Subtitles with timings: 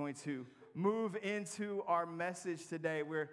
[0.00, 3.02] going to move into our message today.
[3.02, 3.28] We're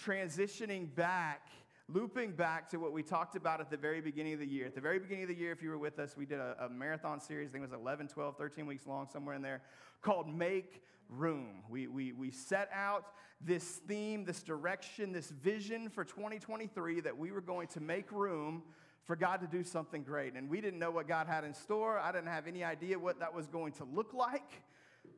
[0.00, 1.48] transitioning back,
[1.88, 4.66] looping back to what we talked about at the very beginning of the year.
[4.66, 6.54] At the very beginning of the year, if you were with us, we did a,
[6.60, 9.60] a marathon series, I think it was 11, 12, 13 weeks long, somewhere in there,
[10.00, 11.64] called Make Room.
[11.68, 13.06] We, we, we set out
[13.40, 18.62] this theme, this direction, this vision for 2023 that we were going to make room
[19.04, 20.34] for God to do something great.
[20.34, 21.98] And we didn't know what God had in store.
[21.98, 24.62] I didn't have any idea what that was going to look like.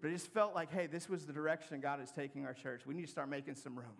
[0.00, 2.82] But it just felt like, hey, this was the direction God is taking our church.
[2.86, 3.96] We need to start making some room.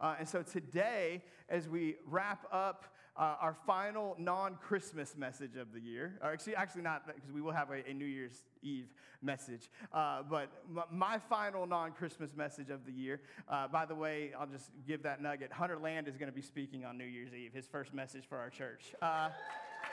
[0.00, 2.84] Uh, and so today, as we wrap up
[3.16, 7.52] uh, our final non-Christmas message of the year, or actually, actually not, because we will
[7.52, 8.86] have a, a, New Year's Eve
[9.22, 13.20] message, uh, but m- my final non-Christmas message of the year.
[13.48, 15.50] Uh, by the way, I'll just give that nugget.
[15.50, 18.38] Hunter Land is going to be speaking on New Year's Eve, his first message for
[18.38, 18.94] our church.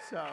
[0.10, 0.26] So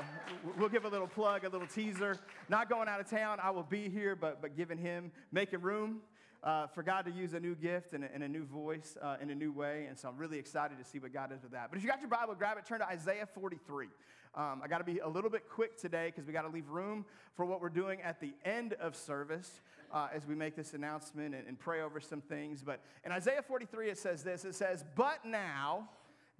[0.58, 2.18] we'll give a little plug, a little teaser.
[2.48, 3.38] Not going out of town.
[3.42, 6.00] I will be here, but, but giving him, making room
[6.42, 9.16] uh, for God to use a new gift and a, and a new voice uh,
[9.20, 9.86] in a new way.
[9.88, 11.70] And so I'm really excited to see what God does with that.
[11.70, 13.86] But if you got your Bible, grab it, turn to Isaiah 43.
[14.34, 16.68] Um, I got to be a little bit quick today because we got to leave
[16.68, 17.04] room
[17.36, 19.60] for what we're doing at the end of service
[19.92, 22.62] uh, as we make this announcement and, and pray over some things.
[22.62, 25.88] But in Isaiah 43, it says this it says, But now,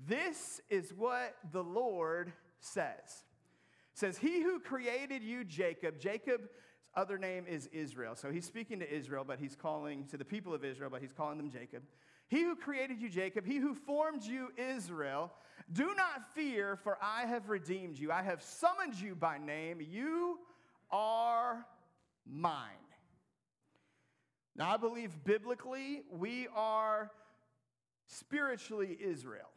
[0.09, 2.33] this is what the Lord
[2.63, 3.25] says.
[3.93, 6.43] It says, He who created you, Jacob, Jacob
[6.95, 8.15] other name is Israel.
[8.15, 11.13] So he's speaking to Israel, but he's calling to the people of Israel, but he's
[11.13, 11.83] calling them Jacob.
[12.29, 15.33] He who created you, Jacob, he who formed you, Israel,
[15.73, 18.11] do not fear, for I have redeemed you.
[18.11, 19.81] I have summoned you by name.
[19.81, 20.39] You
[20.91, 21.65] are
[22.27, 22.71] mine.
[24.55, 27.11] Now, I believe biblically, we are
[28.07, 29.49] spiritually Israel.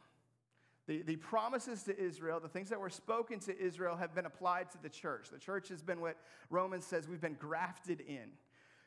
[0.88, 4.69] The, the promises to Israel, the things that were spoken to Israel, have been applied
[4.72, 5.30] to the church.
[5.31, 6.17] The church has been what
[6.50, 8.30] Romans says we've been grafted in.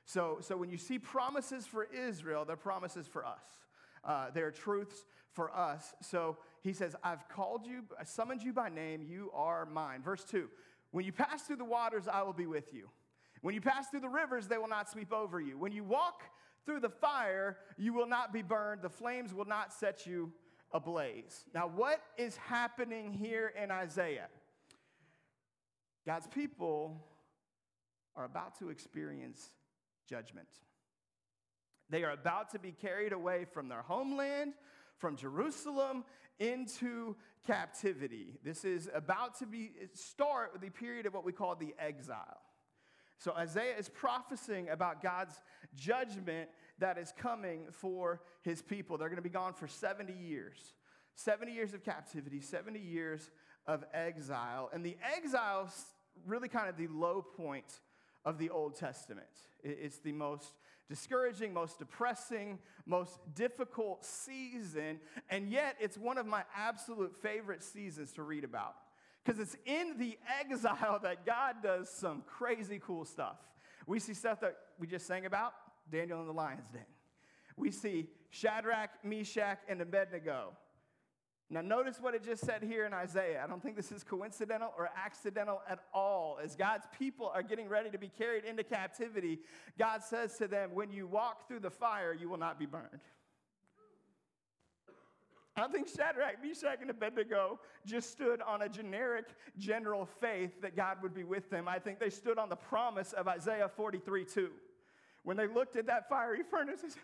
[0.04, 3.42] So, so when you see promises for Israel, they're promises for us.
[4.04, 5.92] Uh, they're truths for us.
[6.00, 10.02] So he says, I've called you, I summoned you by name, you are mine.
[10.02, 10.48] Verse 2
[10.92, 12.88] When you pass through the waters, I will be with you.
[13.42, 15.58] When you pass through the rivers, they will not sweep over you.
[15.58, 16.22] When you walk
[16.64, 20.32] through the fire, you will not be burned, the flames will not set you
[20.72, 21.44] ablaze.
[21.54, 24.28] Now, what is happening here in Isaiah?
[26.06, 27.04] God's people
[28.16, 29.50] are about to experience
[30.08, 30.48] judgment.
[31.90, 34.54] They are about to be carried away from their homeland,
[34.98, 36.04] from Jerusalem,
[36.38, 38.38] into captivity.
[38.44, 42.40] This is about to be start the period of what we call the exile.
[43.18, 45.40] So Isaiah is prophesying about God's
[45.74, 48.98] judgment that is coming for his people.
[48.98, 50.74] They're going to be gone for 70 years.
[51.14, 53.30] 70 years of captivity, 70 years
[53.66, 54.70] of exile.
[54.72, 55.68] And the exile
[56.26, 57.80] really kind of the low point
[58.24, 59.26] of the Old Testament.
[59.62, 60.52] It's the most
[60.88, 68.12] discouraging, most depressing, most difficult season, and yet it's one of my absolute favorite seasons
[68.12, 68.74] to read about.
[69.24, 73.36] Because it's in the exile that God does some crazy cool stuff.
[73.86, 75.52] We see stuff that we just sang about
[75.90, 76.82] Daniel in the lion's den.
[77.56, 80.52] We see Shadrach, Meshach, and Abednego.
[81.50, 83.40] Now, notice what it just said here in Isaiah.
[83.42, 86.38] I don't think this is coincidental or accidental at all.
[86.42, 89.38] As God's people are getting ready to be carried into captivity,
[89.78, 93.00] God says to them, When you walk through the fire, you will not be burned.
[95.56, 99.24] I don't think Shadrach, Meshach, and Abednego just stood on a generic
[99.56, 101.66] general faith that God would be with them.
[101.66, 104.50] I think they stood on the promise of Isaiah 43 2.
[105.28, 107.02] When they looked at that fiery furnace, they said,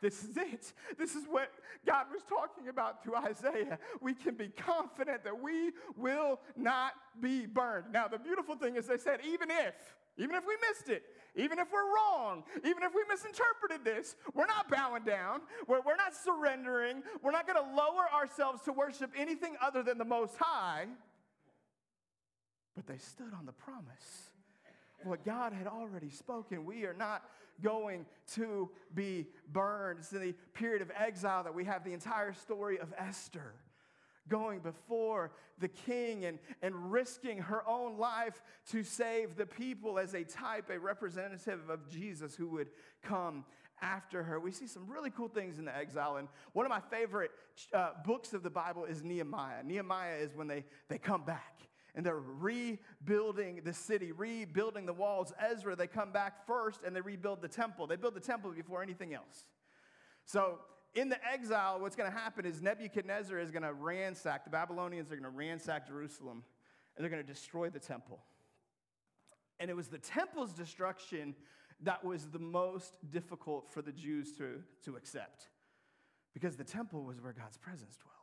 [0.00, 0.72] This is it.
[0.98, 1.50] This is what
[1.84, 3.78] God was talking about through Isaiah.
[4.00, 7.92] We can be confident that we will not be burned.
[7.92, 9.74] Now, the beautiful thing is, they said, even if,
[10.16, 11.02] even if we missed it,
[11.36, 15.42] even if we're wrong, even if we misinterpreted this, we're not bowing down.
[15.66, 17.02] We're, we're not surrendering.
[17.22, 20.86] We're not going to lower ourselves to worship anything other than the Most High.
[22.74, 24.30] But they stood on the promise.
[25.04, 26.64] What God had already spoken.
[26.64, 27.22] We are not
[27.62, 30.00] going to be burned.
[30.00, 33.54] It's in the period of exile that we have the entire story of Esther
[34.28, 40.14] going before the king and, and risking her own life to save the people as
[40.14, 42.68] a type, a representative of Jesus who would
[43.02, 43.44] come
[43.80, 44.38] after her.
[44.38, 46.16] We see some really cool things in the exile.
[46.16, 47.30] And one of my favorite
[47.72, 49.62] uh, books of the Bible is Nehemiah.
[49.64, 55.32] Nehemiah is when they, they come back and they're rebuilding the city, rebuilding the walls.
[55.38, 57.86] Ezra, they come back first and they rebuild the temple.
[57.86, 59.44] They build the temple before anything else.
[60.24, 60.58] So,
[60.94, 65.12] in the exile, what's going to happen is Nebuchadnezzar is going to ransack, the Babylonians
[65.12, 66.42] are going to ransack Jerusalem,
[66.96, 68.20] and they're going to destroy the temple.
[69.60, 71.34] And it was the temple's destruction
[71.82, 75.48] that was the most difficult for the Jews to, to accept
[76.34, 78.14] because the temple was where God's presence dwelt.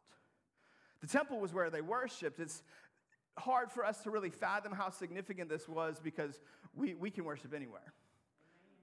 [1.02, 2.40] The temple was where they worshiped.
[2.40, 2.64] It's
[3.38, 6.40] hard for us to really fathom how significant this was because
[6.76, 7.94] we, we can worship anywhere.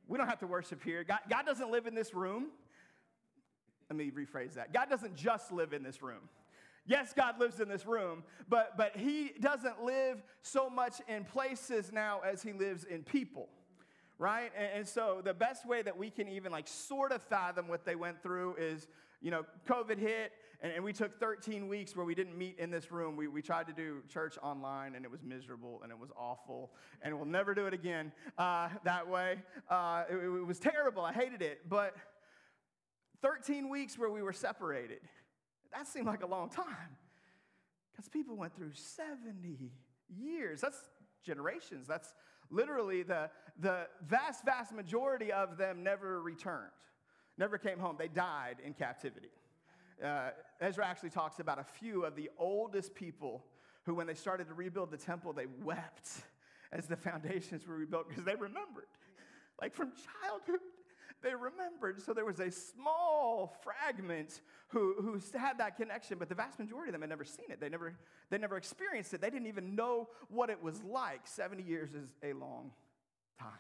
[0.09, 1.05] We don't have to worship here.
[1.05, 2.49] God, God doesn't live in this room.
[3.89, 4.73] Let me rephrase that.
[4.73, 6.29] God doesn't just live in this room.
[6.85, 11.93] Yes, God lives in this room, but, but He doesn't live so much in places
[11.93, 13.49] now as He lives in people,
[14.19, 14.51] right?
[14.57, 17.85] And, and so the best way that we can even like sort of fathom what
[17.85, 18.89] they went through is,
[19.21, 22.71] you know, COVID hit, and, and we took 13 weeks where we didn't meet in
[22.71, 23.17] this room.
[23.17, 26.73] We, we tried to do church online, and it was miserable, and it was awful,
[27.03, 29.39] and we'll never do it again uh, that way.
[29.69, 31.05] Uh, it, it was terrible.
[31.05, 31.95] I hated it, but
[33.21, 35.01] 13 weeks where we were separated
[35.73, 36.97] that seemed like a long time
[37.91, 39.73] because people went through 70
[40.09, 40.61] years.
[40.61, 40.91] That's
[41.25, 41.87] generations.
[41.87, 42.15] That's
[42.51, 46.71] literally the, the vast, vast majority of them never returned,
[47.39, 47.97] never came home.
[47.99, 49.31] They died in captivity.
[50.03, 53.45] Uh, Ezra actually talks about a few of the oldest people
[53.85, 56.09] who, when they started to rebuild the temple, they wept
[56.73, 58.87] as the foundations were rebuilt because they remembered.
[59.61, 60.61] Like from childhood,
[61.23, 62.03] they remembered.
[62.03, 66.89] So there was a small fragment who, who had that connection, but the vast majority
[66.89, 67.61] of them had never seen it.
[67.61, 67.95] They never,
[68.31, 69.21] they never experienced it.
[69.21, 71.27] They didn't even know what it was like.
[71.27, 72.73] 70 years is a long
[73.39, 73.51] time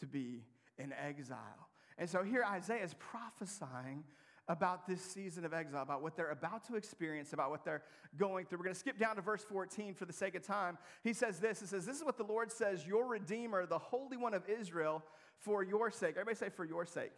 [0.00, 0.44] to be
[0.78, 1.68] in exile.
[1.98, 4.04] And so here Isaiah is prophesying
[4.48, 7.82] about this season of exile, about what they're about to experience, about what they're
[8.16, 8.58] going through.
[8.58, 10.76] We're going to skip down to verse 14 for the sake of time.
[11.02, 14.16] He says this He says, This is what the Lord says, your Redeemer, the Holy
[14.16, 15.02] One of Israel,
[15.40, 16.10] for your sake.
[16.10, 17.12] Everybody say, for your sake.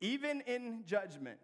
[0.00, 1.40] Even in judgment,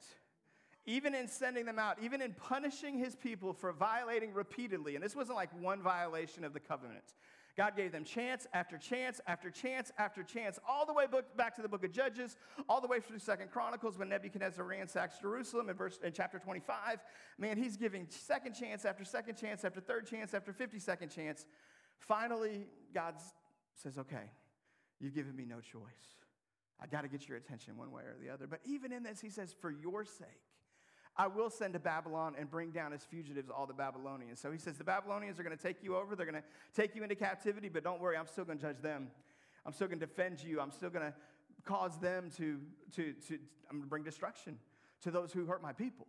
[0.84, 4.94] even in sending them out, even in punishing his people for violating repeatedly.
[4.94, 7.14] And this wasn't like one violation of the covenant.
[7.56, 11.04] God gave them chance after chance after chance after chance, all the way
[11.36, 12.36] back to the book of Judges,
[12.68, 16.98] all the way through Second Chronicles when Nebuchadnezzar ransacks Jerusalem in, verse, in chapter 25.
[17.38, 21.46] Man, he's giving second chance after second chance after third chance after 52nd chance.
[21.98, 23.14] Finally, God
[23.74, 24.30] says, okay,
[25.02, 26.22] You've given me no choice.
[26.80, 28.46] I got to get your attention one way or the other.
[28.46, 30.28] But even in this, he says, For your sake,
[31.16, 34.40] I will send to Babylon and bring down as fugitives all the Babylonians.
[34.40, 36.16] So he says, The Babylonians are going to take you over.
[36.16, 38.80] They're going to take you into captivity, but don't worry, I'm still going to judge
[38.80, 39.08] them.
[39.66, 40.60] I'm still going to defend you.
[40.60, 41.14] I'm still going to
[41.64, 42.58] cause them to,
[42.96, 43.34] to, to,
[43.70, 44.58] I'm going to bring destruction
[45.02, 46.06] to those who hurt my people.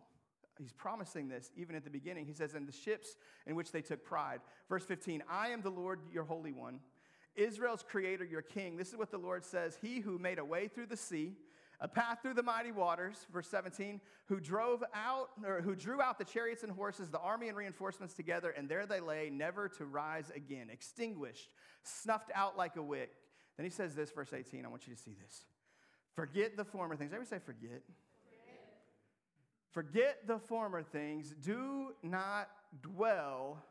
[0.59, 2.25] He's promising this even at the beginning.
[2.25, 4.39] He says, In the ships in which they took pride.
[4.69, 6.79] Verse 15, I am the Lord, your Holy One
[7.35, 8.77] Israel's creator, your king.
[8.77, 11.33] This is what the Lord says He who made a way through the sea,
[11.83, 16.17] a path through the mighty waters, verse 17, who drove out, or who drew out
[16.17, 19.83] the chariots and horses, the army and reinforcements together, and there they lay, never to
[19.83, 21.49] rise again, extinguished,
[21.83, 23.11] snuffed out like a wick.
[23.57, 24.65] Then he says this, verse 18.
[24.65, 25.43] I want you to see this.
[26.15, 27.11] Forget the former things.
[27.11, 27.81] Everybody say, forget.
[29.71, 31.35] Forget the former things.
[31.43, 32.47] Do not
[32.81, 33.61] dwell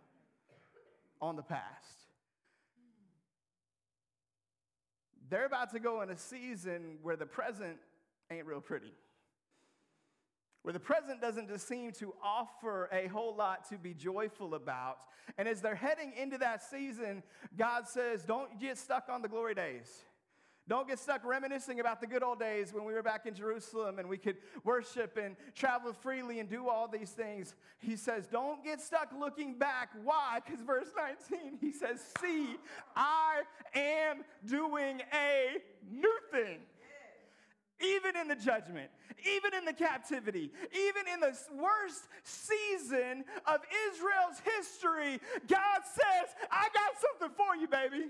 [1.22, 1.62] on the past.
[5.30, 7.78] They're about to go in a season where the present
[8.32, 8.93] ain't real pretty.
[10.62, 14.99] Where the present doesn't just seem to offer a whole lot to be joyful about.
[15.37, 17.23] And as they're heading into that season,
[17.56, 20.05] God says, Don't get stuck on the glory days.
[20.69, 23.98] Don't get stuck reminiscing about the good old days when we were back in Jerusalem
[23.98, 27.56] and we could worship and travel freely and do all these things.
[27.79, 29.91] He says, Don't get stuck looking back.
[30.05, 30.39] Why?
[30.44, 30.86] Because verse
[31.31, 32.56] 19, he says, See,
[32.94, 33.43] I
[33.74, 35.56] am doing a
[35.91, 36.60] new thing.
[37.82, 38.91] Even in the judgment,
[39.27, 43.60] even in the captivity, even in the worst season of
[43.91, 48.06] Israel's history, God says, I got something for you, baby.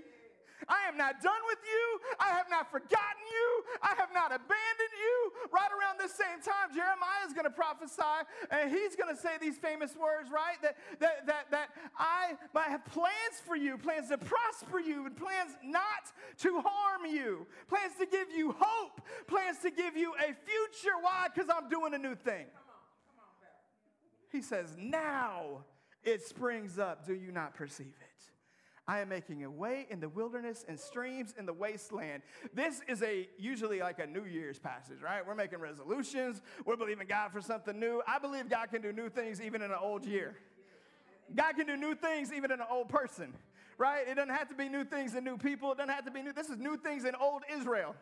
[0.67, 1.85] I am not done with you.
[2.19, 3.63] I have not forgotten you.
[3.81, 5.31] I have not abandoned you.
[5.51, 9.35] Right around this same time, Jeremiah is going to prophesy, and he's going to say
[9.41, 10.61] these famous words, right?
[10.61, 15.15] That, that, that, that I, I have plans for you, plans to prosper you, and
[15.15, 20.33] plans not to harm you, plans to give you hope, plans to give you a
[20.33, 20.95] future.
[21.01, 21.27] Why?
[21.33, 22.45] Because I'm doing a new thing.
[24.31, 25.65] He says, Now
[26.03, 27.05] it springs up.
[27.05, 28.12] Do you not perceive it?
[28.87, 32.21] I am making a way in the wilderness and streams in the wasteland.
[32.53, 35.25] This is a usually like a New Year's passage, right?
[35.25, 36.41] We're making resolutions.
[36.65, 38.01] We're believing God for something new.
[38.05, 40.35] I believe God can do new things even in an old year.
[41.33, 43.33] God can do new things even in an old person,
[43.77, 44.05] right?
[44.07, 45.71] It doesn't have to be new things in new people.
[45.71, 46.33] It doesn't have to be new.
[46.33, 47.95] This is new things in old Israel.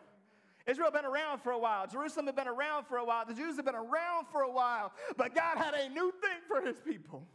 [0.66, 1.86] Israel been around for a while.
[1.86, 3.24] Jerusalem had been around for a while.
[3.24, 4.92] The Jews had been around for a while.
[5.16, 7.26] But God had a new thing for his people.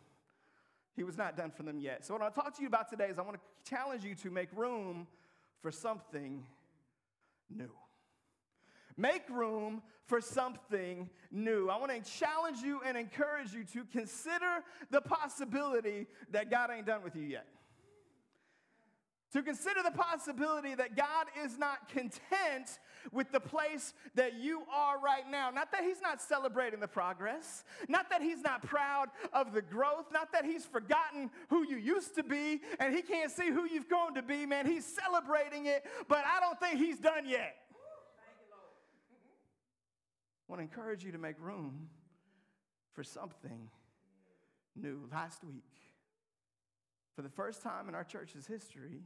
[0.98, 2.04] He was not done for them yet.
[2.04, 4.04] So, what I want to talk to you about today is I want to challenge
[4.04, 5.06] you to make room
[5.62, 6.44] for something
[7.56, 7.70] new.
[8.98, 11.70] Make room for something new.
[11.70, 16.88] I want to challenge you and encourage you to consider the possibility that God ain't
[16.88, 17.46] done with you yet.
[19.38, 22.80] To consider the possibility that God is not content
[23.12, 25.52] with the place that you are right now.
[25.52, 30.06] Not that He's not celebrating the progress, not that He's not proud of the growth,
[30.12, 33.88] not that He's forgotten who you used to be and He can't see who you've
[33.88, 34.66] grown to be, man.
[34.66, 37.58] He's celebrating it, but I don't think He's done yet.
[40.50, 41.90] I want to encourage you to make room
[42.94, 43.70] for something
[44.76, 45.08] new.
[45.12, 45.62] Last week,
[47.16, 49.04] for the first time in our church's history,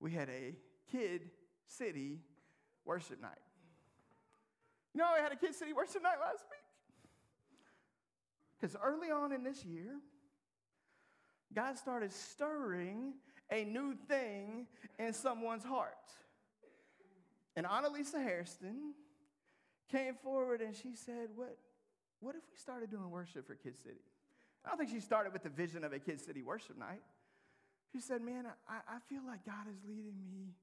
[0.00, 0.54] we had a
[0.90, 1.30] Kid
[1.66, 2.20] City
[2.84, 3.38] worship night.
[4.94, 6.58] You know, we had a Kid City worship night last week.
[8.58, 10.00] Because early on in this year,
[11.54, 13.14] God started stirring
[13.50, 14.66] a new thing
[14.98, 15.94] in someone's heart.
[17.56, 18.94] And Annalisa Hairston
[19.90, 21.56] came forward and she said, What,
[22.20, 24.00] what if we started doing worship for Kid City?
[24.64, 27.02] I don't think she started with the vision of a Kid City worship night.
[27.92, 30.54] She said, Man, I, I feel like God is leading me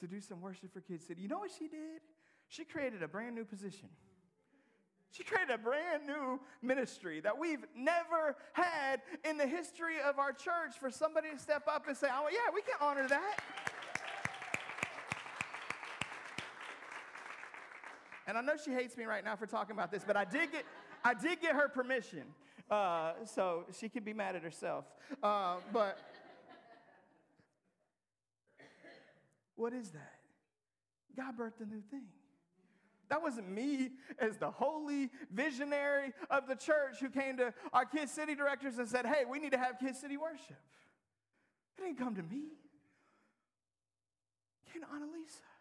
[0.00, 1.22] to do some worship for Kid City.
[1.22, 2.00] You know what she did?
[2.48, 3.88] She created a brand new position.
[5.10, 10.32] She created a brand new ministry that we've never had in the history of our
[10.32, 13.40] church for somebody to step up and say, Oh, yeah, we can honor that.
[18.26, 20.50] And I know she hates me right now for talking about this, but I did
[20.50, 20.64] get,
[21.04, 22.24] I did get her permission.
[22.70, 24.86] Uh, so she can be mad at herself.
[25.22, 25.98] Uh, but
[29.56, 30.20] What is that?
[31.16, 32.06] God birthed a new thing.
[33.08, 38.08] That wasn't me as the holy visionary of the church who came to our Kid
[38.08, 40.56] City directors and said, hey, we need to have Kid City worship.
[41.78, 42.44] It didn't come to me.
[44.66, 45.53] It came to Annalisa.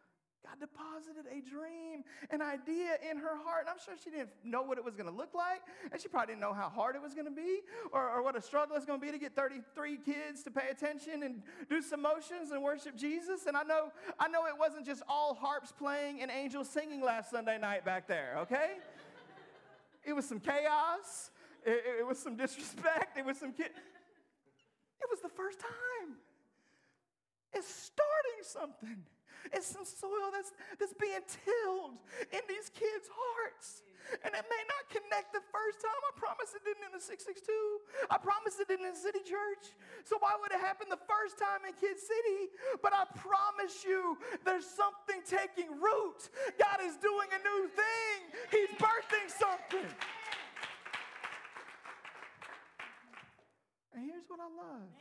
[0.44, 3.62] God deposited a dream, an idea in her heart.
[3.62, 5.62] And I'm sure she didn't know what it was going to look like.
[5.92, 8.36] And she probably didn't know how hard it was going to be or, or what
[8.36, 11.82] a struggle it's going to be to get 33 kids to pay attention and do
[11.82, 13.46] some motions and worship Jesus.
[13.46, 17.32] And I know, I know it wasn't just all harps playing and angels singing last
[17.32, 18.72] Sunday night back there, okay?
[20.04, 21.32] it was some chaos.
[21.66, 23.18] It, it was some disrespect.
[23.18, 23.54] It was some.
[23.58, 23.72] It
[25.10, 26.18] was the first time.
[27.54, 29.04] It's starting something.
[29.52, 32.00] It's some soil that's, that's being tilled
[32.32, 33.84] in these kids' hearts.
[34.24, 36.02] And it may not connect the first time.
[36.04, 38.12] I promise it didn't in the 662.
[38.12, 39.72] I promise it didn't in the city church.
[40.04, 42.52] So why would it happen the first time in Kid City?
[42.84, 46.28] But I promise you, there's something taking root.
[46.60, 48.18] God is doing a new thing.
[48.52, 49.88] He's birthing something.
[53.96, 54.92] And here's what I love.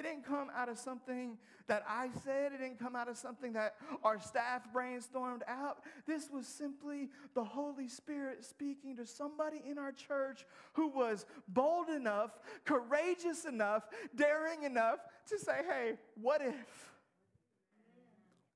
[0.00, 2.52] It didn't come out of something that I said.
[2.54, 5.80] It didn't come out of something that our staff brainstormed out.
[6.06, 11.90] This was simply the Holy Spirit speaking to somebody in our church who was bold
[11.90, 12.30] enough,
[12.64, 13.82] courageous enough,
[14.16, 16.94] daring enough to say, hey, what if?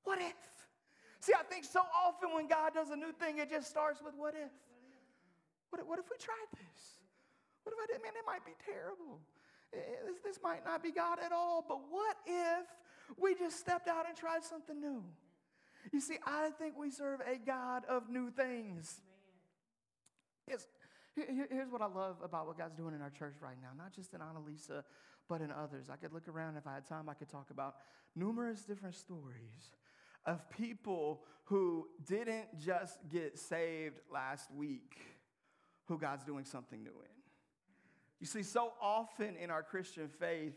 [0.03, 0.33] What if?
[1.19, 4.15] See, I think so often when God does a new thing, it just starts with
[4.17, 4.49] what if?
[5.69, 7.01] What if, what if we tried this?
[7.61, 8.01] What if I did?
[8.01, 9.19] Man, it might be terrible.
[9.75, 12.65] Eh, this, this might not be God at all, but what if
[13.17, 15.03] we just stepped out and tried something new?
[15.91, 19.01] You see, I think we serve a God of new things.
[20.47, 20.67] Yes,
[21.15, 24.13] here's what I love about what God's doing in our church right now, not just
[24.13, 24.83] in Annalisa,
[25.27, 25.89] but in others.
[25.89, 27.75] I could look around, if I had time, I could talk about
[28.15, 29.75] numerous different stories
[30.25, 34.97] of people who didn't just get saved last week,
[35.85, 37.14] who God's doing something new in.
[38.19, 40.55] You see, so often in our Christian faith,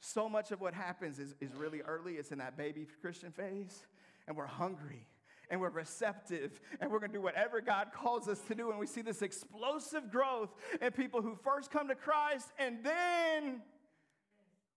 [0.00, 2.14] so much of what happens is, is really early.
[2.14, 3.86] It's in that baby Christian phase,
[4.26, 5.06] and we're hungry
[5.50, 8.70] and we're receptive and we're going to do whatever God calls us to do.
[8.70, 10.48] And we see this explosive growth
[10.80, 13.60] in people who first come to Christ and then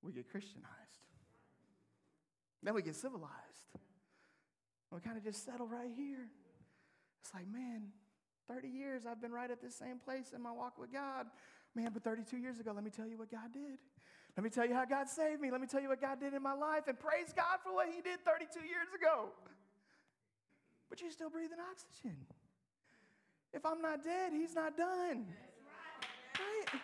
[0.03, 0.69] we get Christianized.
[2.61, 3.31] Then we get civilized.
[4.91, 6.27] We kind of just settle right here.
[7.21, 7.87] It's like, man,
[8.47, 11.27] 30 years I've been right at this same place in my walk with God.
[11.75, 13.77] Man, but 32 years ago, let me tell you what God did.
[14.37, 15.51] Let me tell you how God saved me.
[15.51, 16.87] Let me tell you what God did in my life.
[16.87, 19.29] And praise God for what He did 32 years ago.
[20.89, 22.17] But you're still breathing oxygen.
[23.53, 25.25] If I'm not dead, He's not done.
[26.39, 26.81] Right?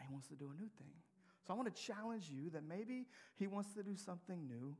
[0.00, 0.92] He wants to do a new thing.
[1.46, 3.06] So I want to challenge you that maybe
[3.36, 4.76] He wants to do something new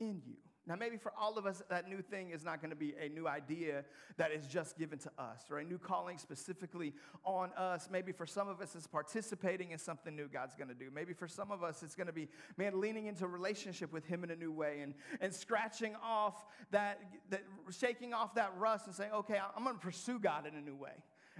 [0.00, 0.36] in you.
[0.68, 3.08] Now, maybe for all of us, that new thing is not going to be a
[3.08, 3.84] new idea
[4.18, 6.92] that is just given to us, or a new calling specifically
[7.24, 7.88] on us.
[7.90, 10.90] Maybe for some of us, it's participating in something new God's going to do.
[10.94, 14.24] Maybe for some of us, it's going to be, man, leaning into relationship with Him
[14.24, 18.94] in a new way and, and scratching off that, that, shaking off that rust and
[18.94, 20.92] saying, okay, I'm going to pursue God in a new way.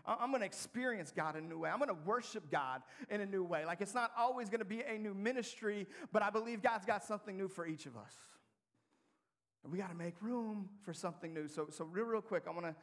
[0.06, 1.68] I'm going to experience God in a new way.
[1.68, 2.80] I'm going to worship God
[3.10, 3.66] in a new way.
[3.66, 7.04] Like it's not always going to be a new ministry, but I believe God's got
[7.04, 8.14] something new for each of us.
[9.64, 11.46] We got to make room for something new.
[11.46, 12.74] So, so real, real quick, I want to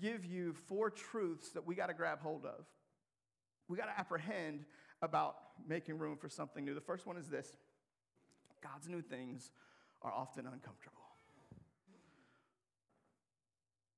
[0.00, 2.66] give you four truths that we got to grab hold of.
[3.68, 4.64] We got to apprehend
[5.00, 5.36] about
[5.66, 6.74] making room for something new.
[6.74, 7.56] The first one is this
[8.62, 9.52] God's new things
[10.02, 11.00] are often uncomfortable.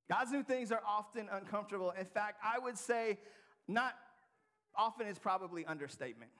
[0.09, 1.93] God's new things are often uncomfortable.
[1.99, 3.19] In fact, I would say
[3.66, 3.95] not
[4.76, 6.31] often is probably understatement.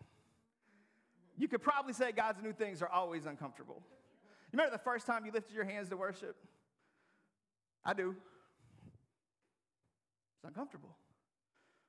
[1.37, 3.83] You could probably say God's new things are always uncomfortable.
[4.53, 6.37] You remember the first time you lifted your hands to worship?
[7.85, 8.15] I do.
[10.37, 10.97] It's uncomfortable.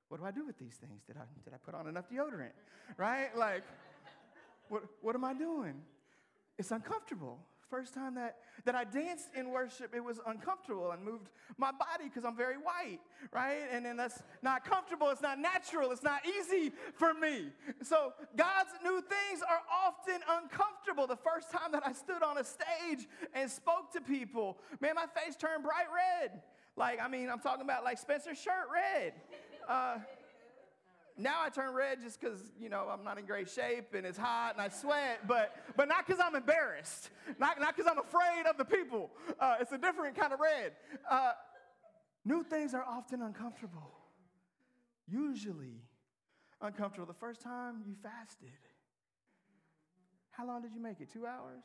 [0.09, 1.03] What do I do with these things?
[1.05, 2.51] Did I, did I put on enough deodorant?
[2.97, 3.35] Right?
[3.37, 3.63] Like,
[4.69, 5.81] what, what am I doing?
[6.57, 7.39] It's uncomfortable.
[7.69, 12.05] First time that, that I danced in worship, it was uncomfortable and moved my body
[12.05, 12.99] because I'm very white,
[13.33, 13.63] right?
[13.71, 17.51] And then that's not comfortable, it's not natural, it's not easy for me.
[17.83, 21.07] So God's new things are often uncomfortable.
[21.07, 25.05] The first time that I stood on a stage and spoke to people, man, my
[25.21, 26.41] face turned bright red.
[26.77, 29.13] Like, I mean, I'm talking about like Spencer's shirt red.
[29.67, 29.97] Uh,
[31.17, 34.17] now I turn red just because, you know, I'm not in great shape and it's
[34.17, 37.09] hot and I sweat, but, but not because I'm embarrassed,
[37.39, 39.09] not because I'm afraid of the people.
[39.39, 40.73] Uh, it's a different kind of red.
[41.09, 41.31] Uh,
[42.23, 43.91] new things are often uncomfortable,
[45.07, 45.81] usually
[46.61, 47.07] uncomfortable.
[47.07, 48.49] The first time you fasted,
[50.31, 51.11] how long did you make it?
[51.11, 51.63] Two hours?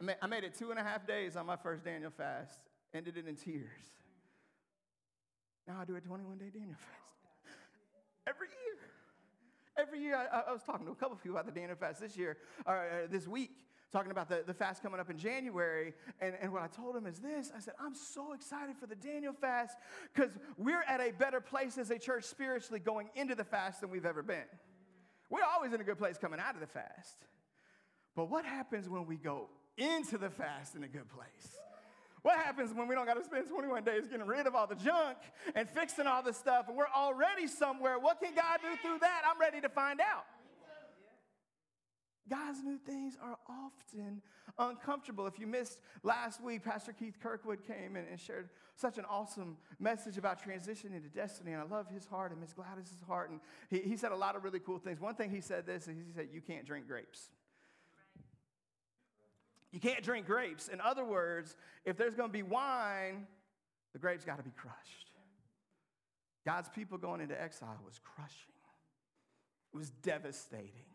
[0.00, 2.60] I made, I made it two and a half days on my first Daniel fast,
[2.94, 3.66] ended it in tears.
[5.66, 7.07] Now I do a 21 day Daniel fast.
[8.28, 8.78] Every year.
[9.78, 12.00] Every year, I, I was talking to a couple of people about the Daniel fast
[12.00, 13.52] this year, or uh, this week,
[13.92, 15.94] talking about the, the fast coming up in January.
[16.20, 18.96] And, and what I told them is this I said, I'm so excited for the
[18.96, 19.78] Daniel fast
[20.12, 23.90] because we're at a better place as a church spiritually going into the fast than
[23.90, 24.48] we've ever been.
[25.30, 27.16] We're always in a good place coming out of the fast.
[28.16, 31.57] But what happens when we go into the fast in a good place?
[32.22, 34.74] What happens when we don't got to spend 21 days getting rid of all the
[34.74, 35.18] junk
[35.54, 37.98] and fixing all the stuff and we're already somewhere?
[37.98, 39.22] What can God do through that?
[39.28, 40.24] I'm ready to find out.
[42.28, 44.20] God's new things are often
[44.58, 45.26] uncomfortable.
[45.26, 50.18] If you missed last week, Pastor Keith Kirkwood came and shared such an awesome message
[50.18, 51.52] about transitioning to destiny.
[51.52, 53.30] And I love his heart and Miss Gladys's heart.
[53.30, 55.00] And he, he said a lot of really cool things.
[55.00, 57.30] One thing he said this, is he said, You can't drink grapes.
[59.72, 60.68] You can't drink grapes.
[60.68, 63.26] In other words, if there's going to be wine,
[63.92, 65.10] the grapes got to be crushed.
[66.46, 68.54] God's people going into exile was crushing,
[69.72, 70.86] it was devastating.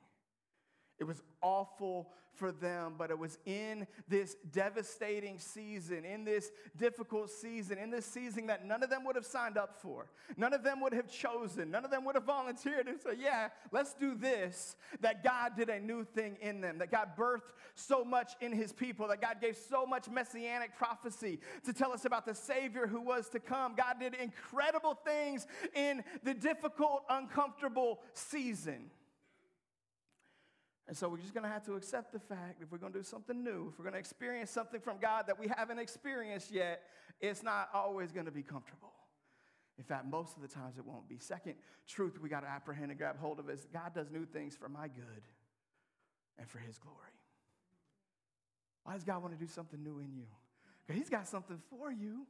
[1.03, 7.29] It was awful for them, but it was in this devastating season, in this difficult
[7.29, 10.09] season, in this season that none of them would have signed up for.
[10.37, 11.71] None of them would have chosen.
[11.71, 14.77] None of them would have volunteered and said, Yeah, let's do this.
[15.01, 18.71] That God did a new thing in them, that God birthed so much in his
[18.71, 23.01] people, that God gave so much messianic prophecy to tell us about the Savior who
[23.01, 23.75] was to come.
[23.75, 28.89] God did incredible things in the difficult, uncomfortable season.
[30.87, 32.99] And so we're just going to have to accept the fact if we're going to
[32.99, 36.51] do something new, if we're going to experience something from God that we haven't experienced
[36.51, 36.81] yet,
[37.21, 38.91] it's not always going to be comfortable.
[39.77, 41.17] In fact, most of the times it won't be.
[41.17, 41.55] Second
[41.87, 44.69] truth we got to apprehend and grab hold of is God does new things for
[44.69, 45.23] my good
[46.37, 46.97] and for his glory.
[48.83, 50.25] Why does God want to do something new in you?
[50.85, 52.27] Because he's got something for you.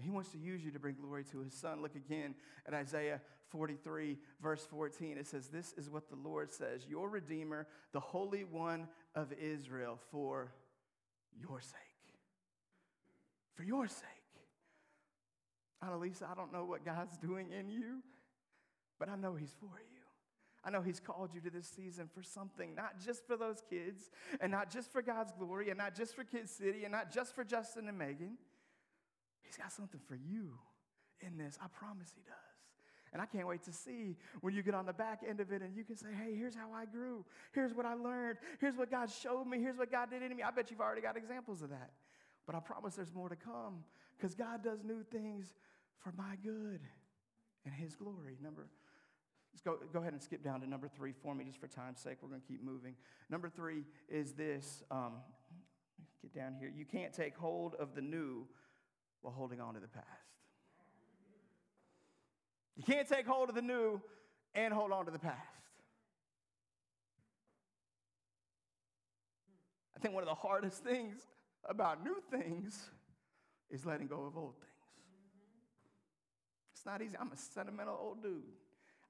[0.00, 1.82] He wants to use you to bring glory to his son.
[1.82, 2.34] Look again
[2.66, 5.18] at Isaiah 43, verse 14.
[5.18, 9.98] It says, This is what the Lord says Your Redeemer, the Holy One of Israel,
[10.10, 10.52] for
[11.38, 11.78] your sake.
[13.54, 14.08] For your sake.
[15.84, 18.02] Annalisa, I don't know what God's doing in you,
[18.98, 20.00] but I know He's for you.
[20.64, 24.10] I know He's called you to this season for something, not just for those kids,
[24.40, 27.34] and not just for God's glory, and not just for Kid City, and not just
[27.34, 28.38] for Justin and Megan.
[29.52, 30.56] He's got something for you
[31.20, 31.58] in this.
[31.62, 32.36] I promise He does.
[33.12, 35.60] And I can't wait to see when you get on the back end of it
[35.60, 37.26] and you can say, hey, here's how I grew.
[37.52, 38.38] Here's what I learned.
[38.58, 39.60] Here's what God showed me.
[39.60, 40.42] Here's what God did in me.
[40.42, 41.90] I bet you've already got examples of that.
[42.46, 43.84] But I promise there's more to come
[44.16, 45.52] because God does new things
[45.98, 46.80] for my good
[47.66, 48.38] and His glory.
[48.42, 48.68] Number,
[49.52, 52.00] let's go, go ahead and skip down to number three for me just for time's
[52.00, 52.16] sake.
[52.22, 52.94] We're going to keep moving.
[53.28, 55.16] Number three is this um,
[56.22, 56.72] get down here.
[56.74, 58.46] You can't take hold of the new
[59.22, 60.06] while holding on to the past.
[62.76, 64.00] You can't take hold of the new
[64.54, 65.38] and hold on to the past.
[69.96, 71.16] I think one of the hardest things
[71.64, 72.90] about new things
[73.70, 74.72] is letting go of old things.
[76.74, 77.16] It's not easy.
[77.20, 78.42] I'm a sentimental old dude.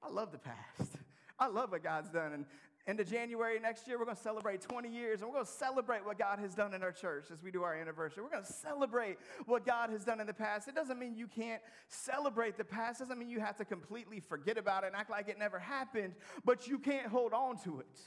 [0.03, 0.95] I love the past.
[1.39, 2.33] I love what God's done.
[2.33, 2.45] And
[2.85, 6.05] into January next year, we're going to celebrate 20 years, and we're going to celebrate
[6.05, 8.23] what God has done in our church as we do our anniversary.
[8.23, 10.67] We're going to celebrate what God has done in the past.
[10.67, 14.19] It doesn't mean you can't celebrate the past, it doesn't mean you have to completely
[14.19, 17.79] forget about it and act like it never happened, but you can't hold on to
[17.79, 17.99] it.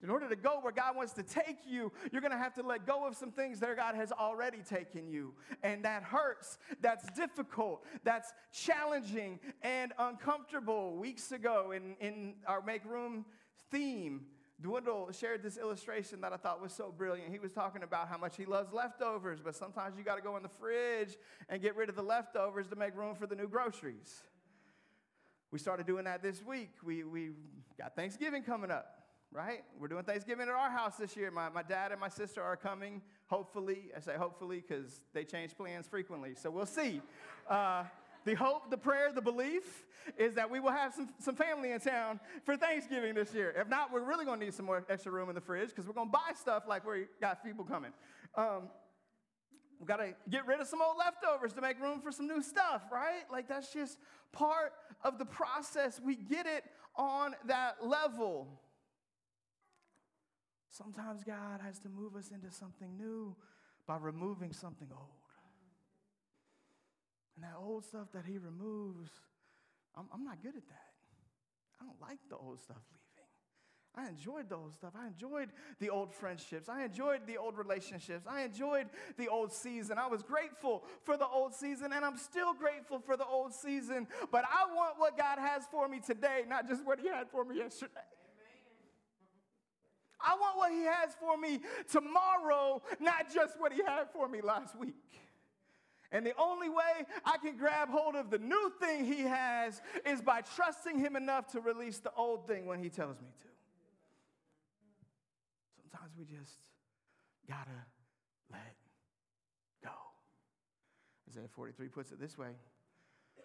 [0.00, 2.62] In order to go where God wants to take you, you're going to have to
[2.62, 5.34] let go of some things that God has already taken you.
[5.64, 10.96] And that hurts, that's difficult, that's challenging and uncomfortable.
[10.96, 13.24] Weeks ago, in, in our Make Room
[13.70, 14.26] theme,
[14.60, 17.30] Dwindle shared this illustration that I thought was so brilliant.
[17.30, 20.36] He was talking about how much he loves leftovers, but sometimes you got to go
[20.36, 21.16] in the fridge
[21.48, 24.22] and get rid of the leftovers to make room for the new groceries.
[25.50, 26.70] We started doing that this week.
[26.84, 27.30] We, we
[27.78, 28.98] got Thanksgiving coming up
[29.32, 29.62] right?
[29.78, 31.30] We're doing Thanksgiving at our house this year.
[31.30, 33.90] My, my dad and my sister are coming, hopefully.
[33.96, 37.02] I say hopefully because they change plans frequently, so we'll see.
[37.48, 37.84] Uh,
[38.28, 39.86] the hope, the prayer, the belief
[40.18, 43.54] is that we will have some, some family in town for Thanksgiving this year.
[43.56, 45.94] If not, we're really gonna need some more extra room in the fridge because we're
[45.94, 47.90] gonna buy stuff like we got people coming.
[48.34, 48.68] Um,
[49.80, 52.82] we gotta get rid of some old leftovers to make room for some new stuff,
[52.92, 53.22] right?
[53.32, 53.98] Like that's just
[54.32, 55.98] part of the process.
[56.04, 56.64] We get it
[56.96, 58.46] on that level.
[60.68, 63.34] Sometimes God has to move us into something new
[63.86, 65.17] by removing something old.
[67.38, 69.10] And that old stuff that He removes,
[69.96, 70.90] I'm, I'm not good at that.
[71.80, 72.98] I don't like the old stuff leaving.
[73.94, 74.94] I enjoyed the old stuff.
[75.00, 76.68] I enjoyed the old friendships.
[76.68, 78.26] I enjoyed the old relationships.
[78.28, 79.98] I enjoyed the old season.
[79.98, 84.08] I was grateful for the old season, and I'm still grateful for the old season.
[84.32, 87.44] But I want what God has for me today, not just what He had for
[87.44, 87.92] me yesterday.
[90.20, 94.40] I want what He has for me tomorrow, not just what He had for me
[94.40, 95.27] last week.
[96.10, 100.22] And the only way I can grab hold of the new thing He has is
[100.22, 103.48] by trusting Him enough to release the old thing when He tells me to.
[105.76, 106.52] Sometimes we just
[107.48, 107.84] gotta
[108.50, 108.76] let
[109.82, 109.90] go.
[111.28, 112.50] Isaiah 43 puts it this way.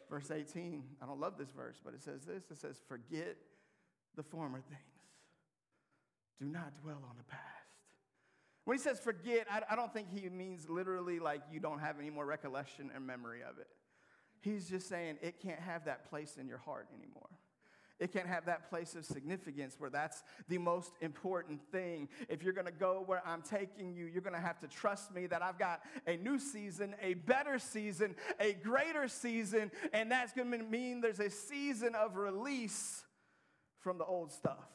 [0.09, 3.37] Verse 18, I don't love this verse, but it says this it says, Forget
[4.15, 4.93] the former things
[6.39, 7.62] do not dwell on the past.
[8.65, 11.99] When he says forget, I, I, don't think he means literally like you don't have
[11.99, 13.67] any more recollection or memory of it.
[14.41, 17.29] He's just saying it can't have that place in your heart anymore.
[17.99, 22.09] It can't have that place of significance where that's the most important thing.
[22.27, 25.41] If you're gonna go where I'm taking you, you're gonna have to trust me that
[25.41, 31.01] I've got a new season, a better season, a greater season, and that's gonna mean
[31.01, 33.03] there's a season of release
[33.79, 34.67] from the old stuff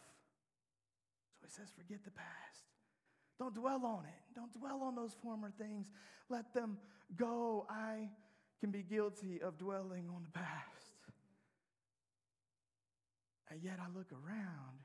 [1.40, 2.47] So he says, forget the past.
[3.38, 4.34] Don't dwell on it.
[4.34, 5.90] Don't dwell on those former things.
[6.28, 6.78] Let them
[7.16, 7.66] go.
[7.70, 8.08] I
[8.60, 10.88] can be guilty of dwelling on the past.
[13.50, 14.78] And yet I look around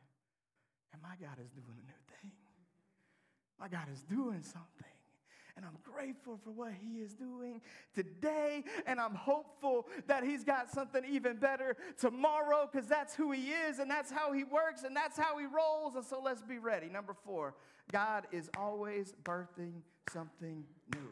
[0.94, 2.32] and my God is doing a new thing.
[3.60, 4.88] My God is doing something.
[5.56, 7.62] And I'm grateful for what he is doing
[7.94, 8.64] today.
[8.88, 13.78] And I'm hopeful that he's got something even better tomorrow because that's who he is
[13.78, 15.96] and that's how he works and that's how he rolls.
[15.96, 16.90] And so let's be ready.
[16.90, 17.54] Number four,
[17.92, 21.10] God is always birthing something new.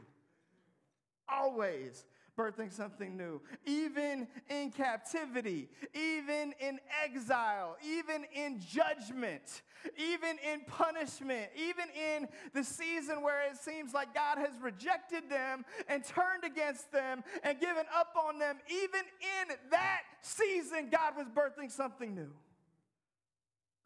[1.29, 2.05] Always
[2.37, 3.41] birthing something new.
[3.65, 9.61] Even in captivity, even in exile, even in judgment,
[9.97, 15.65] even in punishment, even in the season where it seems like God has rejected them
[15.87, 21.27] and turned against them and given up on them, even in that season, God was
[21.27, 22.31] birthing something new.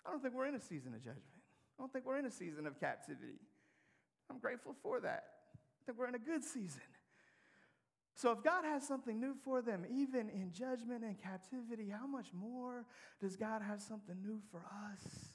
[0.06, 1.35] I don't think we're in a season of judgment.
[1.78, 3.40] I don't think we're in a season of captivity.
[4.30, 5.24] I'm grateful for that.
[5.54, 6.82] I think we're in a good season.
[8.16, 12.28] So, if God has something new for them, even in judgment and captivity, how much
[12.34, 12.86] more
[13.20, 14.60] does God have something new for
[14.94, 15.34] us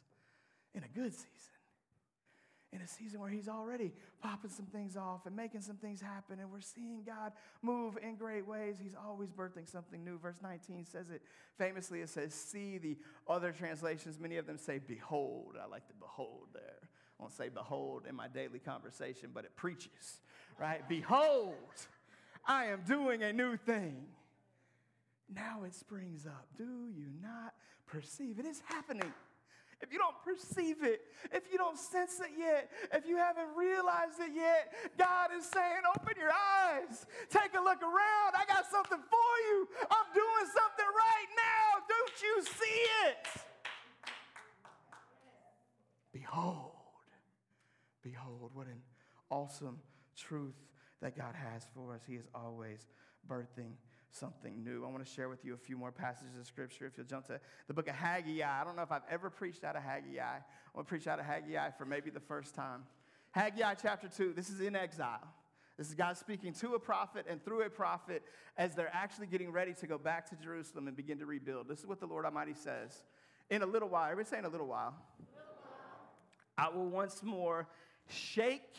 [0.74, 1.59] in a good season?
[2.72, 6.38] In a season where He's already popping some things off and making some things happen,
[6.38, 8.76] and we're seeing God move in great ways.
[8.80, 10.18] He's always birthing something new.
[10.18, 11.22] Verse 19 says it
[11.58, 12.78] famously, it says, See.
[12.78, 12.96] The
[13.28, 15.56] other translations, many of them say, Behold.
[15.60, 16.88] I like the behold there.
[17.20, 20.20] I won't say behold in my daily conversation, but it preaches,
[20.58, 20.88] right?
[20.88, 21.54] behold.
[22.46, 24.06] I am doing a new thing.
[25.34, 26.46] Now it springs up.
[26.56, 27.54] Do you not
[27.86, 28.38] perceive?
[28.38, 29.12] It is happening.
[29.82, 34.20] If you don't perceive it, if you don't sense it yet, if you haven't realized
[34.20, 38.36] it yet, God is saying, open your eyes, take a look around.
[38.36, 39.68] I got something for you.
[39.90, 41.80] I'm doing something right now.
[41.88, 43.26] Don't you see it?
[46.12, 46.72] Behold,
[48.02, 48.82] behold, what an
[49.30, 49.78] awesome
[50.16, 50.54] truth
[51.00, 52.02] that God has for us.
[52.06, 52.86] He is always
[53.28, 53.72] birthing
[54.10, 54.84] something new.
[54.84, 56.86] I want to share with you a few more passages of scripture.
[56.86, 59.64] If you'll jump to the book of Haggai, I don't know if I've ever preached
[59.64, 60.20] out of Haggai.
[60.20, 60.40] I
[60.74, 62.82] want to preach out of Haggai for maybe the first time.
[63.32, 65.26] Haggai chapter 2, this is in exile.
[65.78, 68.22] This is God speaking to a prophet and through a prophet
[68.58, 71.68] as they're actually getting ready to go back to Jerusalem and begin to rebuild.
[71.68, 73.04] This is what the Lord Almighty says.
[73.48, 74.94] In a little while, everybody say in a little while.
[76.58, 77.66] I will once more
[78.08, 78.76] shake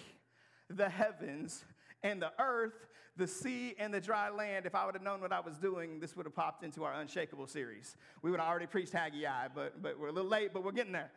[0.69, 1.65] the heavens
[2.03, 2.85] and the earth
[3.21, 5.99] the sea and the dry land, if I would have known what I was doing,
[5.99, 7.95] this would have popped into our Unshakable series.
[8.23, 10.91] We would have already preached Haggai, but, but we're a little late, but we're getting
[10.91, 11.11] there.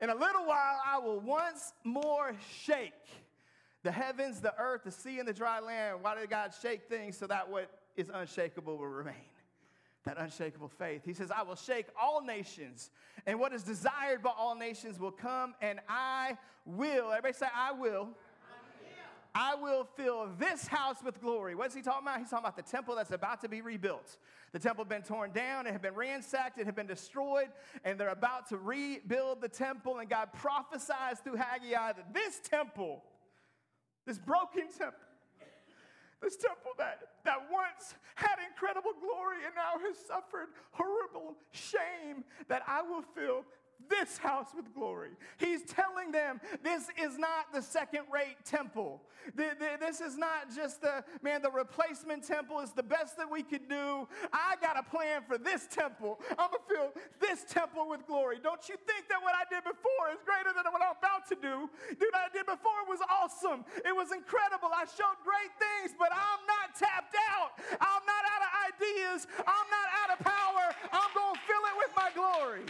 [0.00, 2.34] In a little while, I will once more
[2.64, 2.94] shake
[3.82, 5.98] the heavens, the earth, the sea, and the dry land.
[6.00, 7.18] Why did God shake things?
[7.18, 9.14] So that what is unshakable will remain.
[10.04, 11.02] That unshakable faith.
[11.04, 12.90] He says, I will shake all nations,
[13.26, 17.10] and what is desired by all nations will come, and I will.
[17.10, 18.08] Everybody say, I will
[19.34, 21.54] I will fill this house with glory.
[21.54, 22.18] What's he talking about?
[22.18, 24.18] He's talking about the temple that's about to be rebuilt.
[24.52, 27.48] The temple had been torn down, it had been ransacked, it had been destroyed,
[27.84, 29.98] and they're about to rebuild the temple.
[29.98, 33.02] And God prophesies through Haggai that this temple,
[34.06, 34.98] this broken temple,
[36.20, 42.62] this temple that, that once had incredible glory and now has suffered horrible shame, that
[42.68, 43.44] I will fill
[43.88, 45.10] this house with glory.
[45.38, 49.02] He's telling them this is not the second rate temple.
[49.36, 53.68] This is not just the, man, the replacement temple is the best that we could
[53.68, 54.08] do.
[54.32, 56.18] I got a plan for this temple.
[56.38, 56.88] I'm going to fill
[57.20, 58.38] this temple with glory.
[58.42, 61.36] Don't you think that what I did before is greater than what I'm about to
[61.38, 61.70] do?
[61.94, 63.64] Dude, I did before was awesome.
[63.86, 64.74] It was incredible.
[64.74, 67.54] I showed great things, but I'm not tapped out.
[67.78, 69.30] I'm not out of ideas.
[69.38, 70.66] I'm not out of power.
[70.90, 72.66] I'm going to fill it with my glory.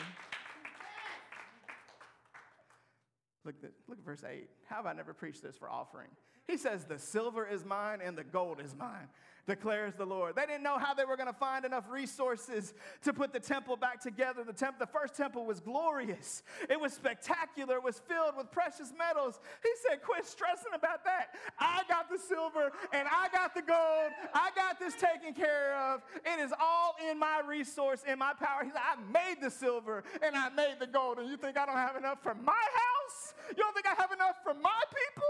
[3.44, 4.48] Look at, look at verse 8.
[4.66, 6.08] How have I never preached this for offering?
[6.46, 9.08] He says, The silver is mine and the gold is mine,
[9.46, 10.36] declares the Lord.
[10.36, 13.76] They didn't know how they were going to find enough resources to put the temple
[13.76, 14.44] back together.
[14.44, 18.92] The, temp- the first temple was glorious, it was spectacular, it was filled with precious
[18.96, 19.40] metals.
[19.62, 21.34] He said, Quit stressing about that.
[21.58, 24.12] I got the silver and I got the gold.
[24.34, 26.02] I got this taken care of.
[26.24, 28.64] It is all in my resource, in my power.
[28.64, 31.18] He said, I made the silver and I made the gold.
[31.18, 33.34] And you think I don't have enough for my house?
[33.50, 35.22] You don't think I have enough for my people?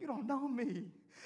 [0.00, 0.84] You don't know me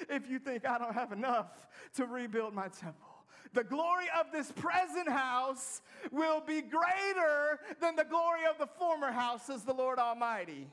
[0.09, 3.09] if you think I don't have enough to rebuild my temple.
[3.55, 9.13] The glory of this present house will be greater than the glory of the former
[9.13, 10.69] house, says the Lord Almighty.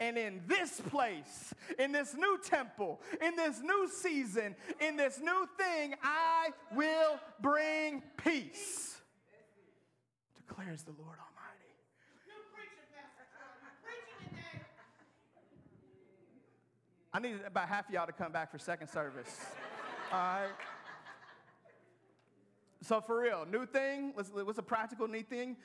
[0.00, 5.46] And in this place, in this new temple, in this new season, in this new
[5.58, 8.96] thing, I will bring peace,
[10.34, 11.31] declares the Lord Almighty.
[17.14, 19.44] I need about half of y'all to come back for second service.
[20.10, 20.48] All right.
[22.80, 24.12] So for real, new thing.
[24.14, 25.56] what's a practical new thing?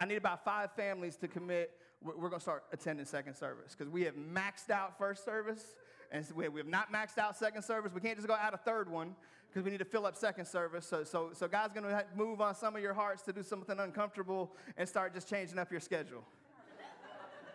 [0.00, 1.70] I need about five families to commit.
[2.02, 5.74] We're, going to start attending second service because we have maxed out first service
[6.12, 7.92] and we have not maxed out second service.
[7.92, 9.14] We can't just go add a third one
[9.48, 10.86] because we need to fill up second service.
[10.86, 13.78] So, so, so God's going to move on some of your hearts to do something
[13.78, 16.22] uncomfortable and start just changing up your schedule.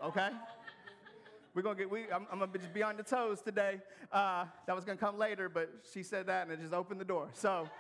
[0.04, 0.30] Okay?
[1.54, 1.90] We're gonna get.
[1.90, 3.80] We, I'm, I'm gonna just be on the toes today.
[4.12, 7.06] Uh, that was gonna come later, but she said that, and it just opened the
[7.06, 7.30] door.
[7.34, 7.70] So.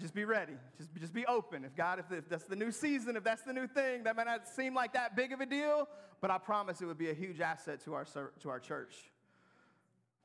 [0.00, 0.52] just be ready.
[0.78, 1.64] Just, just be open.
[1.64, 4.46] If God, if, that's the new season, if that's the new thing, that might not
[4.46, 5.88] seem like that big of a deal,
[6.20, 8.94] but I promise it would be a huge asset to our, to our church,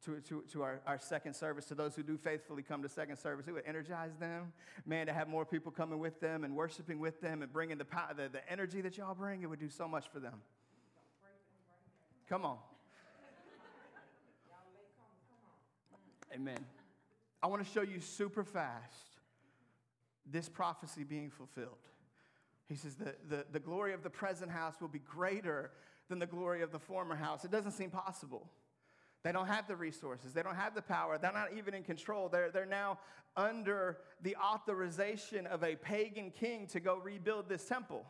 [0.05, 3.17] to, to, to our, our second service, to those who do faithfully come to second
[3.17, 3.47] service.
[3.47, 4.51] It would energize them,
[4.85, 7.87] man, to have more people coming with them and worshiping with them and bringing the,
[8.15, 9.41] the, the energy that y'all bring.
[9.41, 10.41] It would do so much for them.
[12.31, 12.57] Come on.
[16.33, 16.59] Amen.
[17.43, 19.19] I want to show you super fast
[20.25, 21.89] this prophecy being fulfilled.
[22.69, 25.71] He says the, the, the glory of the present house will be greater
[26.07, 27.43] than the glory of the former house.
[27.43, 28.47] It doesn't seem possible.
[29.23, 32.29] They don't have the resources, they don't have the power, they're not even in control.
[32.29, 32.97] They're, they're now
[33.35, 38.05] under the authorization of a pagan king to go rebuild this temple.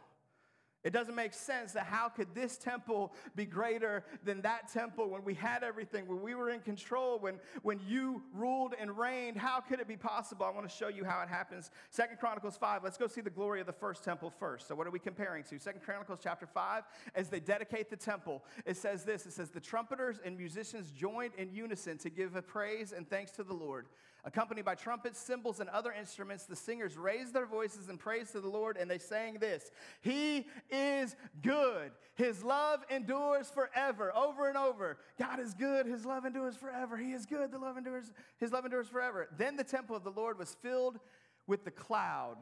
[0.84, 5.24] It doesn't make sense that how could this temple be greater than that temple when
[5.24, 9.38] we had everything, when we were in control, when, when you ruled and reigned?
[9.38, 10.46] How could it be possible?
[10.46, 11.70] I want to show you how it happens.
[11.92, 14.68] Second Chronicles 5, let's go see the glory of the first temple first.
[14.68, 15.60] So what are we comparing to?
[15.60, 19.60] Second Chronicles chapter 5, as they dedicate the temple, it says this, it says, the
[19.60, 23.86] trumpeters and musicians joined in unison to give a praise and thanks to the Lord.
[24.24, 28.40] Accompanied by trumpets, cymbals, and other instruments, the singers raised their voices in praise to
[28.40, 31.92] the Lord, and they sang this He is good.
[32.14, 34.16] His love endures forever.
[34.16, 35.00] Over and over.
[35.18, 35.88] God is good.
[35.88, 36.98] His love endures forever.
[36.98, 37.52] He is good.
[37.52, 39.28] The love endures, his love endures forever.
[39.38, 41.00] Then the temple of the Lord was filled
[41.48, 42.38] with the cloud.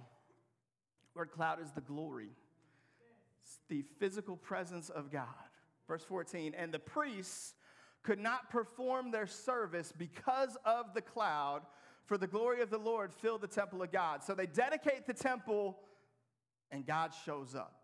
[1.16, 2.30] Word cloud is the glory.
[3.42, 5.28] It's the physical presence of God.
[5.88, 7.56] Verse 14, and the priests
[8.04, 11.62] could not perform their service because of the cloud,
[12.06, 14.24] for the glory of the Lord filled the temple of God.
[14.24, 15.78] So they dedicate the temple,
[16.72, 17.79] and God shows up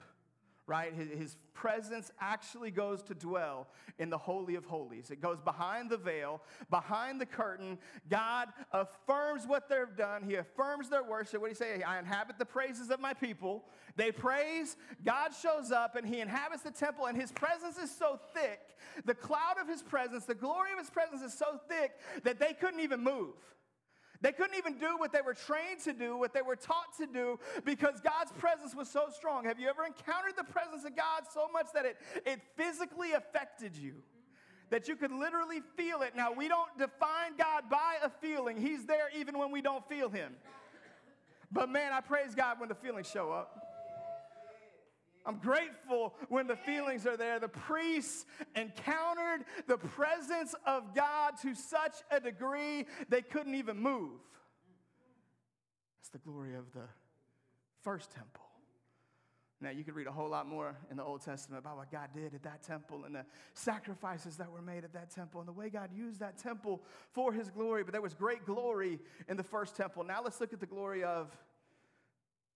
[0.67, 0.93] right?
[0.93, 5.09] His, presence actually goes to dwell in the Holy of Holies.
[5.09, 7.79] It goes behind the veil, behind the curtain.
[8.09, 11.41] God affirms what they've done, He affirms their worship.
[11.41, 11.81] What do you say?
[11.81, 13.63] I inhabit the praises of my people.
[13.95, 18.19] They praise, God shows up, and He inhabits the temple, and His presence is so
[18.35, 18.59] thick.
[19.05, 22.53] The cloud of His presence, the glory of His presence is so thick that they
[22.53, 23.33] couldn't even move.
[24.21, 27.07] They couldn't even do what they were trained to do, what they were taught to
[27.07, 29.45] do, because God's presence was so strong.
[29.45, 33.75] Have you ever encountered the presence of God so much that it, it physically affected
[33.75, 33.95] you?
[34.69, 36.15] That you could literally feel it.
[36.15, 40.09] Now, we don't define God by a feeling, He's there even when we don't feel
[40.09, 40.33] Him.
[41.51, 43.64] But man, I praise God when the feelings show up.
[45.25, 47.39] I'm grateful when the feelings are there.
[47.39, 54.19] The priests encountered the presence of God to such a degree they couldn't even move.
[55.97, 56.87] That's the glory of the
[57.81, 58.41] first temple.
[59.61, 62.09] Now, you could read a whole lot more in the Old Testament about what God
[62.13, 65.53] did at that temple and the sacrifices that were made at that temple and the
[65.53, 66.83] way God used that temple
[67.13, 67.83] for his glory.
[67.83, 70.03] But there was great glory in the first temple.
[70.03, 71.35] Now, let's look at the glory of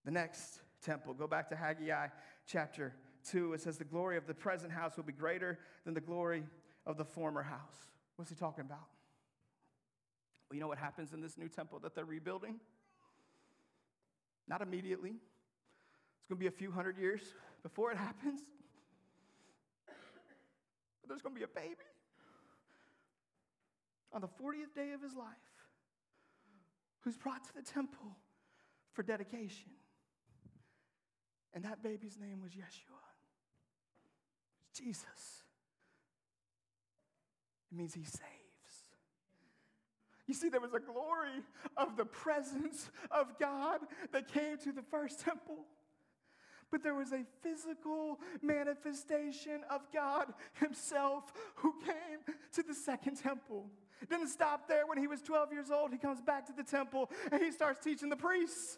[0.05, 1.13] the next temple.
[1.13, 2.07] Go back to Haggai
[2.49, 2.93] chapter
[3.29, 3.53] 2.
[3.53, 6.43] It says, The glory of the present house will be greater than the glory
[6.85, 7.87] of the former house.
[8.15, 8.87] What's he talking about?
[10.49, 12.59] Well, you know what happens in this new temple that they're rebuilding?
[14.47, 15.11] Not immediately.
[15.11, 17.21] It's going to be a few hundred years
[17.61, 18.41] before it happens.
[19.85, 21.75] But there's going to be a baby
[24.11, 25.27] on the 40th day of his life
[27.01, 28.17] who's brought to the temple
[28.91, 29.69] for dedication.
[31.53, 32.99] And that baby's name was Yeshua.
[34.73, 35.43] Jesus.
[37.71, 38.19] It means he saves.
[40.27, 41.41] You see, there was a glory
[41.75, 43.79] of the presence of God
[44.11, 45.65] that came to the first temple.
[46.71, 53.65] But there was a physical manifestation of God Himself who came to the second temple.
[54.07, 54.85] Didn't stop there.
[54.85, 57.83] When he was 12 years old, he comes back to the temple and he starts
[57.83, 58.77] teaching the priests.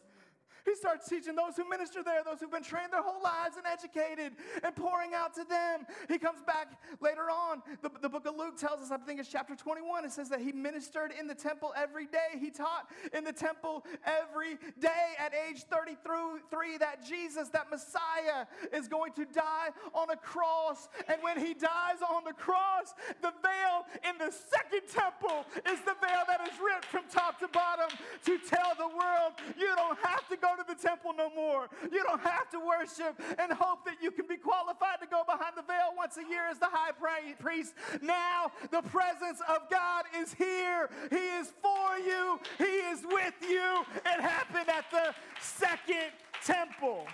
[0.65, 3.65] He starts teaching those who minister there, those who've been trained their whole lives and
[3.65, 5.85] educated, and pouring out to them.
[6.07, 7.61] He comes back later on.
[7.81, 10.41] The, the book of Luke tells us, I think it's chapter 21, it says that
[10.41, 12.39] he ministered in the temple every day.
[12.39, 18.87] He taught in the temple every day at age 33 that Jesus, that Messiah, is
[18.87, 20.89] going to die on a cross.
[21.07, 25.95] And when he dies on the cross, the veil in the second temple is the
[26.01, 27.89] veil that is ripped from top to bottom
[28.25, 29.10] to tell the world
[29.57, 31.67] you don't have to go to the temple no more.
[31.91, 35.53] You don't have to worship and hope that you can be qualified to go behind
[35.55, 36.91] the veil once a year as the high
[37.39, 37.73] priest.
[38.01, 40.89] Now the presence of God is here.
[41.09, 43.83] He is for you, He is with you.
[44.05, 46.11] It happened at the second
[46.43, 47.05] temple.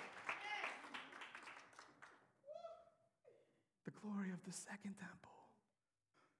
[3.85, 5.17] The glory of the second temple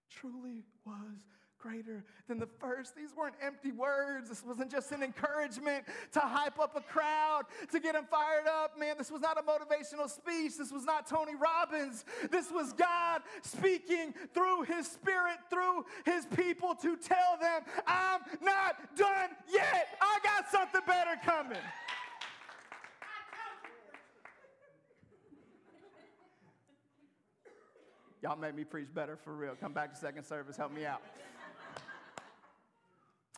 [0.09, 2.96] truly was greater than the first.
[2.96, 4.30] These weren't empty words.
[4.30, 8.80] This wasn't just an encouragement to hype up a crowd, to get them fired up.
[8.80, 10.58] Man, this was not a motivational speech.
[10.58, 12.06] This was not Tony Robbins.
[12.32, 18.96] This was God speaking through his spirit, through his people to tell them, I'm not
[18.96, 19.88] done yet.
[20.02, 21.58] I got something better coming.
[28.24, 29.56] Y'all made me preach better for real.
[29.60, 31.02] Come back to second service, help me out.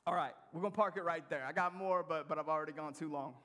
[0.09, 1.45] All right, we're going to park it right there.
[1.47, 3.35] I got more, but, but I've already gone too long.